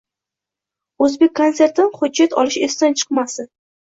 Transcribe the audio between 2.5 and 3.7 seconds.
esdan chiqmasin.